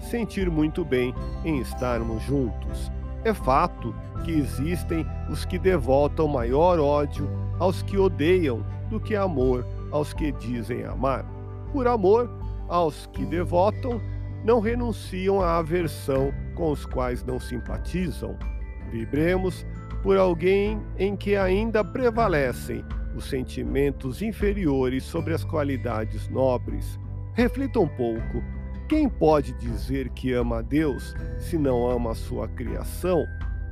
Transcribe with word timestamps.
sentir 0.00 0.50
muito 0.50 0.84
bem 0.84 1.14
em 1.44 1.60
estarmos 1.60 2.22
juntos. 2.22 2.90
É 3.24 3.34
fato 3.34 3.94
que 4.24 4.30
existem 4.30 5.04
os 5.28 5.44
que 5.44 5.58
devotam 5.58 6.28
maior 6.28 6.78
ódio 6.78 7.28
aos 7.58 7.82
que 7.82 7.96
odeiam 7.96 8.64
do 8.88 9.00
que 9.00 9.16
amor 9.16 9.66
aos 9.90 10.12
que 10.12 10.30
dizem 10.32 10.84
amar. 10.84 11.24
Por 11.72 11.86
amor 11.86 12.30
aos 12.68 13.06
que 13.12 13.24
devotam, 13.24 14.00
não 14.44 14.60
renunciam 14.60 15.42
à 15.42 15.58
aversão 15.58 16.32
com 16.54 16.70
os 16.70 16.86
quais 16.86 17.24
não 17.24 17.40
simpatizam. 17.40 18.36
Vibremos 18.90 19.66
por 20.02 20.16
alguém 20.16 20.80
em 20.98 21.16
que 21.16 21.34
ainda 21.34 21.84
prevalecem 21.84 22.84
os 23.16 23.24
sentimentos 23.28 24.22
inferiores 24.22 25.04
sobre 25.04 25.34
as 25.34 25.42
qualidades 25.42 26.28
nobres. 26.28 26.98
Reflita 27.32 27.80
um 27.80 27.88
pouco 27.88 28.42
quem 28.88 29.08
pode 29.08 29.52
dizer 29.54 30.10
que 30.10 30.32
ama 30.32 30.58
a 30.58 30.62
Deus 30.62 31.14
se 31.38 31.58
não 31.58 31.90
ama 31.90 32.12
a 32.12 32.14
sua 32.14 32.46
criação? 32.46 33.24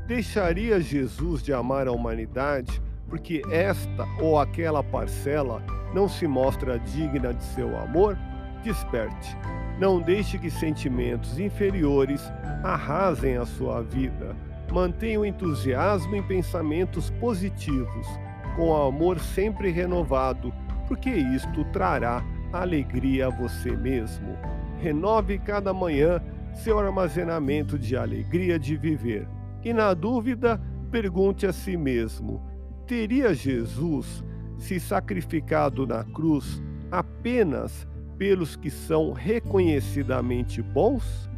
Deixaria 0.07 0.81
Jesus 0.81 1.43
de 1.43 1.53
amar 1.53 1.87
a 1.87 1.93
humanidade 1.93 2.83
porque 3.09 3.43
esta 3.51 4.05
ou 4.21 4.41
aquela 4.41 4.83
parcela 4.83 5.63
não 5.95 6.09
se 6.09 6.27
mostra 6.27 6.81
digna 6.81 7.33
de 7.33 7.45
seu 7.45 7.79
amor? 7.79 8.19
Desperte. 8.65 9.37
Não 9.79 10.01
deixe 10.01 10.37
que 10.37 10.51
sentimentos 10.51 11.39
inferiores 11.39 12.21
arrasem 12.65 13.37
a 13.37 13.47
sua 13.47 13.83
vida. 13.83 14.35
Mantenha 14.73 15.21
o 15.21 15.25
entusiasmo 15.25 16.17
em 16.17 16.23
pensamentos 16.23 17.11
positivos, 17.21 18.07
com 18.57 18.75
amor 18.75 19.21
sempre 19.21 19.71
renovado, 19.71 20.53
porque 20.89 21.11
isto 21.11 21.65
trará 21.67 22.25
alegria 22.53 23.29
a 23.29 23.31
você 23.31 23.77
mesmo. 23.77 24.37
Renove 24.81 25.39
cada 25.39 25.73
manhã 25.73 26.21
seu 26.55 26.79
armazenamento 26.79 27.79
de 27.79 27.97
alegria 27.97 28.59
de 28.59 28.77
viver. 28.77 29.29
E 29.65 29.73
na 29.73 29.95
dúvida, 29.95 30.61
pergunte 30.91 31.47
a 31.47 31.53
si 31.53 31.77
mesmo: 31.77 32.43
teria 32.87 33.35
Jesus 33.35 34.25
se 34.59 34.79
sacrificado 34.79 35.87
na 35.87 36.05
cruz 36.05 36.63
apenas 36.91 37.87
pelos 38.17 38.57
que 38.57 38.71
são 38.71 39.13
reconhecidamente 39.13 40.63
bons? 40.63 41.29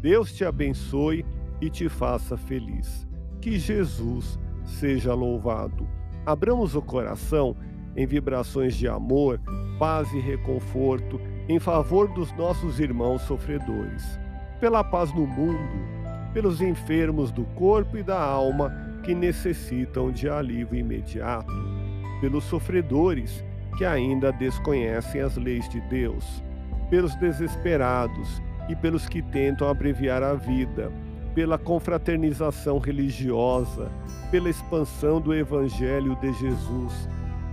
Deus 0.00 0.32
te 0.32 0.44
abençoe 0.44 1.24
e 1.60 1.70
te 1.70 1.88
faça 1.88 2.36
feliz. 2.36 3.06
Que 3.40 3.58
Jesus 3.58 4.38
seja 4.64 5.14
louvado. 5.14 5.88
Abramos 6.26 6.74
o 6.74 6.82
coração 6.82 7.56
em 7.96 8.06
vibrações 8.06 8.76
de 8.76 8.86
amor, 8.86 9.40
paz 9.78 10.12
e 10.12 10.20
reconforto 10.20 11.20
em 11.48 11.58
favor 11.58 12.08
dos 12.08 12.30
nossos 12.32 12.78
irmãos 12.78 13.22
sofredores, 13.22 14.20
pela 14.60 14.84
paz 14.84 15.12
no 15.14 15.26
mundo, 15.26 15.98
pelos 16.34 16.60
enfermos 16.60 17.32
do 17.32 17.44
corpo 17.44 17.96
e 17.96 18.02
da 18.02 18.20
alma 18.20 18.70
que 19.02 19.14
necessitam 19.14 20.10
de 20.10 20.28
alívio 20.28 20.78
imediato, 20.78 21.52
pelos 22.20 22.44
sofredores 22.44 23.42
que 23.78 23.84
ainda 23.84 24.30
desconhecem 24.30 25.22
as 25.22 25.36
leis 25.36 25.66
de 25.70 25.80
Deus, 25.82 26.42
pelos 26.90 27.14
desesperados 27.16 28.42
e 28.68 28.76
pelos 28.76 29.08
que 29.08 29.22
tentam 29.22 29.68
abreviar 29.68 30.22
a 30.22 30.34
vida, 30.34 30.92
pela 31.34 31.56
confraternização 31.56 32.78
religiosa, 32.78 33.90
pela 34.30 34.50
expansão 34.50 35.20
do 35.20 35.32
Evangelho 35.32 36.14
de 36.16 36.32
Jesus 36.34 37.08